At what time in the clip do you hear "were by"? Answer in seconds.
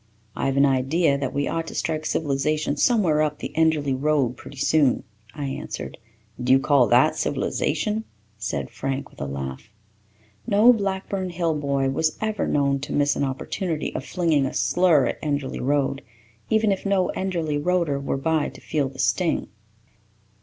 18.03-18.49